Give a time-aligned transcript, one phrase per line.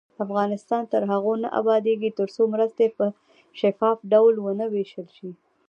[0.25, 3.05] افغانستان تر هغو نه ابادیږي، ترڅو مرستې په
[3.59, 5.29] شفاف ډول ونه ویشل شي.